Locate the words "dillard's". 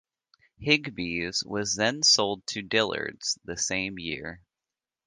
2.63-3.37